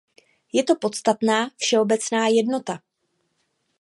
Je 0.53 0.63
to 0.63 0.75
podstatná, 0.75 1.49
všeobecná 1.57 2.27
jednota. 2.27 2.79